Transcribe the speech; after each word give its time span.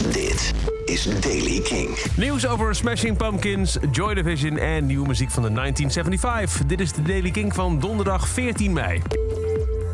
Dit 0.00 0.52
is 0.84 1.20
Daily 1.20 1.60
King. 1.60 1.98
Nieuws 2.16 2.46
over 2.46 2.74
Smashing 2.74 3.16
Pumpkins, 3.16 3.78
Joy 3.90 4.14
Division 4.14 4.58
en 4.58 4.86
nieuwe 4.86 5.06
muziek 5.06 5.30
van 5.30 5.42
de 5.42 5.52
1975. 5.52 6.66
Dit 6.66 6.80
is 6.80 6.92
de 6.92 7.02
Daily 7.02 7.30
King 7.30 7.54
van 7.54 7.78
donderdag 7.78 8.28
14 8.28 8.72
mei. 8.72 9.02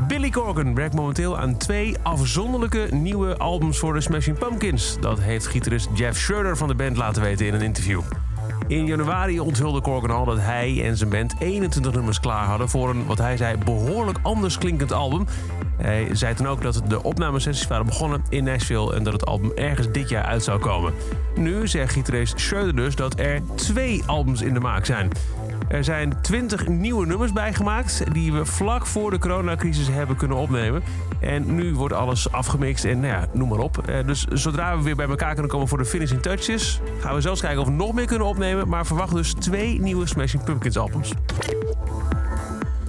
Billy 0.09 0.31
Corgan 0.31 0.75
werkt 0.75 0.95
momenteel 0.95 1.39
aan 1.39 1.57
twee 1.57 1.95
afzonderlijke 2.03 2.89
nieuwe 2.91 3.37
albums 3.37 3.79
voor 3.79 3.95
de 3.95 4.01
Smashing 4.01 4.39
Pumpkins. 4.39 4.97
Dat 5.01 5.21
heeft 5.21 5.47
gitarist 5.47 5.89
Jeff 5.95 6.19
Schroeder 6.19 6.57
van 6.57 6.69
de 6.69 6.75
band 6.75 6.97
laten 6.97 7.23
weten 7.23 7.47
in 7.47 7.55
een 7.55 7.63
interview. 7.63 8.01
In 8.69 8.87
januari 8.87 9.41
onthulde 9.41 9.81
Corgan 9.81 10.11
al 10.11 10.25
dat 10.25 10.39
hij 10.41 10.85
en 10.85 10.97
zijn 10.97 11.11
band 11.11 11.35
21 11.39 11.93
nummers 11.93 12.21
klaar 12.21 12.45
hadden 12.45 12.69
voor 12.69 12.91
een, 12.91 13.07
wat 13.07 13.19
hij 13.19 13.37
zei, 13.37 13.57
behoorlijk 13.65 14.19
anders 14.23 14.59
klinkend 14.59 14.93
album. 14.93 15.27
Hij 15.77 16.09
zei 16.13 16.35
toen 16.35 16.47
ook 16.47 16.63
dat 16.63 16.83
de 16.89 17.03
opnamesessies 17.03 17.67
waren 17.67 17.87
begonnen 17.87 18.23
in 18.29 18.45
Nashville 18.45 18.95
en 18.95 19.03
dat 19.03 19.13
het 19.13 19.27
album 19.27 19.53
ergens 19.55 19.91
dit 19.91 20.09
jaar 20.09 20.25
uit 20.25 20.43
zou 20.45 20.59
komen. 20.59 20.93
Nu 21.37 21.69
zegt 21.69 21.93
gitarist 21.93 22.41
Schroeder 22.41 22.77
dus 22.77 22.95
dat 22.95 23.19
er 23.19 23.41
twee 23.55 24.03
albums 24.07 24.43
in 24.43 24.55
de 24.55 24.61
maak 24.61 24.85
zijn. 24.85 25.11
Er 25.69 25.85
zijn 25.85 26.21
20 26.23 26.69
nieuwe 26.69 27.07
nummers 27.07 27.33
bijgemaakt 27.33 28.13
die 28.13 28.33
we 28.33 28.45
vlak 28.45 28.87
voor 28.87 29.11
de 29.11 29.19
coronacrisis 29.19 29.89
hebben 29.89 30.17
kunnen 30.17 30.37
opnemen. 30.37 30.83
En 31.21 31.55
nu 31.55 31.75
wordt 31.75 31.95
alles 31.95 32.33
afgemixt 32.33 32.85
en 32.85 33.01
nou 33.01 33.13
ja, 33.13 33.27
noem 33.33 33.49
maar 33.49 33.59
op. 33.59 33.89
Eh, 33.89 34.07
Dus 34.07 34.27
zodra 34.33 34.77
we 34.77 34.83
weer 34.83 34.97
bij 34.97 35.09
elkaar 35.09 35.33
kunnen 35.33 35.51
komen 35.51 35.69
voor 35.69 35.79
de 35.79 35.85
finishing 35.85 36.23
touches, 36.23 36.81
gaan 37.01 37.15
we 37.15 37.21
zelfs 37.21 37.41
kijken 37.41 37.61
of 37.61 37.67
we 37.67 37.73
nog 37.73 37.93
meer 37.93 38.07
kunnen 38.07 38.27
opnemen. 38.27 38.69
Maar 38.69 38.87
verwacht 38.87 39.15
dus 39.15 39.33
twee 39.33 39.81
nieuwe 39.81 40.07
Smashing 40.07 40.45
Pumpkins 40.45 40.79
albums. 40.79 41.13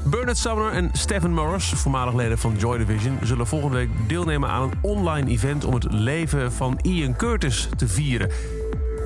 Bernard 0.04 0.38
Sumner 0.38 0.72
en 0.72 0.90
Stephen 0.94 1.34
Morris, 1.34 1.70
voormalig 1.70 2.14
leden 2.14 2.38
van 2.38 2.56
Joy 2.58 2.78
Division, 2.78 3.18
zullen 3.24 3.48
volgende 3.48 3.76
week 3.76 3.90
deelnemen 4.08 4.50
aan 4.50 4.62
een 4.62 4.74
online 4.82 5.30
event 5.30 5.66
om 5.66 5.74
het 5.74 5.92
leven 5.92 6.52
van 6.52 6.80
Ian 6.82 7.16
Curtis 7.16 7.70
te 7.78 7.88
vieren. 7.88 8.30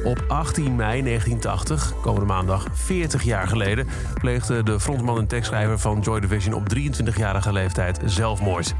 Op 0.04 0.24
18 0.28 0.76
mei 0.76 1.02
1980, 1.04 1.94
komende 2.02 2.26
maandag 2.26 2.66
40 2.72 3.24
jaar 3.24 3.48
geleden, 3.48 3.88
pleegde 4.14 4.64
de 4.64 4.80
frontman 4.80 5.18
en 5.18 5.28
tekstschrijver 5.28 5.80
van 5.80 6.00
Joy 6.00 6.20
Division 6.20 6.54
op 6.54 6.68
23-jarige 6.76 7.54
leeftijd 7.54 8.00
zelfmoord. 8.06 8.74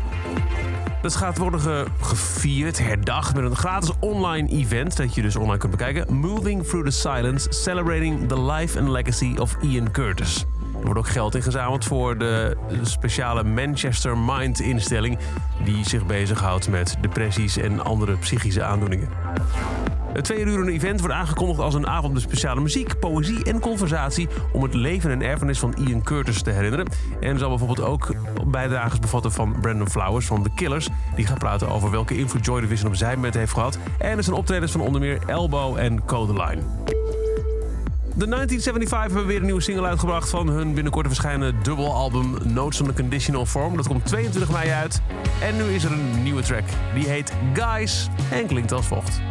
Dat 1.02 1.16
gaat 1.16 1.38
worden 1.38 1.60
ge- 1.60 1.86
gevierd, 2.02 2.80
herdacht 2.80 3.36
met 3.36 3.44
een 3.44 3.56
gratis 3.56 3.92
online 4.00 4.48
event 4.50 4.98
dat 4.98 5.16
je 5.16 5.22
dus 5.22 5.36
online 5.36 5.58
kunt 5.58 5.72
bekijken. 5.72 6.14
Moving 6.14 6.64
Through 6.64 6.86
the 6.90 6.92
Silence, 6.92 7.48
celebrating 7.52 8.28
the 8.28 8.42
life 8.42 8.80
and 8.80 8.88
legacy 8.90 9.36
of 9.40 9.56
Ian 9.62 9.92
Curtis. 9.92 10.46
Er 10.80 10.86
wordt 10.88 11.00
ook 11.00 11.08
geld 11.08 11.36
ingezameld 11.36 11.86
voor 11.86 12.18
de 12.18 12.58
speciale 12.82 13.44
Manchester 13.44 14.18
Mind 14.18 14.60
instelling 14.60 15.18
die 15.64 15.88
zich 15.90 16.06
bezighoudt 16.06 16.70
met 16.70 16.98
depressies 17.02 17.58
en 17.58 17.84
andere 17.84 18.18
psychische 18.18 18.64
aandoeningen. 18.64 19.10
Het 20.14 20.24
twee 20.24 20.46
uur 20.46 20.68
event 20.68 21.00
wordt 21.00 21.16
aangekondigd 21.16 21.60
als 21.60 21.74
een 21.74 21.88
avond 21.88 22.14
met 22.14 22.22
speciale 22.22 22.62
muziek, 22.62 23.00
poëzie 23.00 23.44
en 23.44 23.60
conversatie 23.60 24.28
om 24.52 24.64
het 24.64 24.74
leven 24.74 25.12
en 25.12 25.22
erfenis 25.22 25.60
van 25.60 25.74
Ian 25.88 26.04
Curtis 26.04 26.42
te 26.42 26.50
herinneren. 26.50 26.88
En 27.20 27.40
zal 27.40 27.50
bijvoorbeeld 27.50 27.82
ook 27.82 28.16
bijdragers 28.46 29.00
bevatten 29.00 29.32
van 29.32 29.56
Brandon 29.62 29.90
Flowers 29.90 30.26
van 30.26 30.44
The 30.44 30.50
Killers, 30.56 30.90
die 31.16 31.26
gaat 31.26 31.38
praten 31.38 31.70
over 31.70 31.92
welke 31.92 32.18
invloed 32.18 32.46
Joy 32.46 32.62
Division 32.62 32.88
op 32.88 32.96
zijn 32.96 33.22
band 33.22 33.34
heeft 33.34 33.54
gehad. 33.54 33.78
En 33.98 34.18
er 34.18 34.24
zijn 34.24 34.36
optredens 34.36 34.72
van 34.72 34.82
onder 34.82 35.02
meer 35.02 35.20
Elbow 35.28 35.78
en 35.78 36.06
Codeline. 36.06 36.62
De 38.16 38.28
1975 38.28 39.00
hebben 39.00 39.26
weer 39.26 39.38
een 39.38 39.46
nieuwe 39.46 39.62
single 39.62 39.88
uitgebracht 39.88 40.30
van 40.30 40.48
hun 40.48 40.74
binnenkort 40.74 41.08
verschijnen 41.08 41.56
dubbelalbum 41.64 42.36
Notes 42.44 42.82
on 42.82 42.88
the 42.88 42.94
Conditional 42.94 43.46
Form. 43.46 43.76
Dat 43.76 43.88
komt 43.88 44.06
22 44.06 44.52
mei 44.52 44.70
uit. 44.70 45.02
En 45.42 45.56
nu 45.56 45.64
is 45.64 45.84
er 45.84 45.92
een 45.92 46.24
nieuwe 46.24 46.42
track. 46.42 46.64
Die 46.94 47.08
heet 47.08 47.34
Guys 47.54 48.10
en 48.32 48.48
klinkt 48.48 48.72
als 48.72 48.86
volgt. 48.86 49.22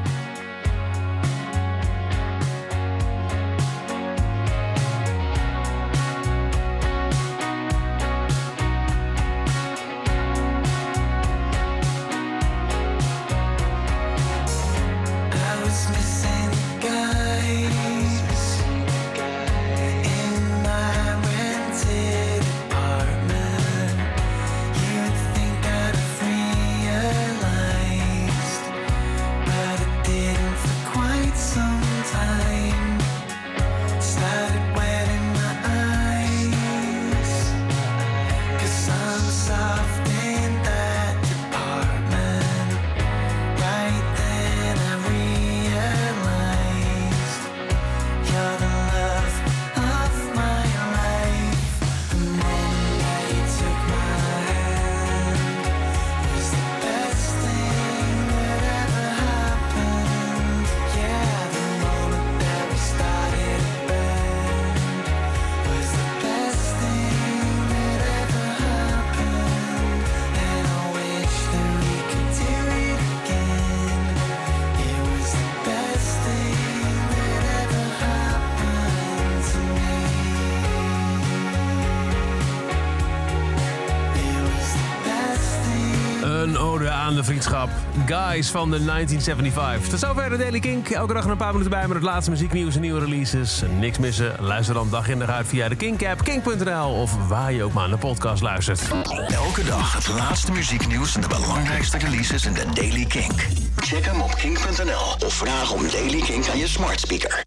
Een 86.40 86.58
ode 86.58 86.90
aan 86.90 87.14
de 87.14 87.24
vriendschap. 87.24 87.68
Guys 88.06 88.50
van 88.50 88.70
de 88.70 88.84
1975. 88.84 89.90
Tot 89.90 89.98
zover 89.98 90.30
de 90.30 90.36
Daily 90.36 90.58
Kink. 90.58 90.88
Elke 90.88 91.12
dag 91.12 91.24
een 91.24 91.36
paar 91.36 91.52
minuten 91.52 91.70
bij 91.70 91.86
met 91.86 91.96
het 91.96 92.02
laatste 92.02 92.30
muzieknieuws 92.30 92.74
en 92.74 92.80
nieuwe 92.80 93.00
releases. 93.00 93.62
Niks 93.78 93.98
missen. 93.98 94.34
Luister 94.38 94.74
dan 94.74 94.90
dag 94.90 95.08
in 95.08 95.18
dag 95.18 95.28
uit 95.28 95.46
via 95.46 95.68
de 95.68 95.76
Kink-app, 95.76 96.24
kink.nl 96.24 96.92
of 96.92 97.28
waar 97.28 97.52
je 97.52 97.62
ook 97.62 97.72
maar 97.72 97.88
naar 97.88 97.98
de 97.98 98.06
podcast 98.06 98.42
luistert. 98.42 98.80
Elke 99.28 99.64
dag 99.64 99.94
het 99.94 100.08
laatste 100.08 100.52
muzieknieuws 100.52 101.14
en 101.14 101.20
de 101.20 101.28
belangrijkste 101.28 101.98
releases 101.98 102.46
in 102.46 102.52
de 102.52 102.64
Daily 102.74 103.04
King. 103.04 103.32
Check 103.76 104.04
hem 104.04 104.20
op 104.20 104.34
kink.nl 104.34 105.26
of 105.26 105.34
vraag 105.34 105.72
om 105.72 105.82
Daily 105.90 106.20
King 106.20 106.48
aan 106.48 106.58
je 106.58 106.68
smart 106.68 107.00
speaker. 107.00 107.38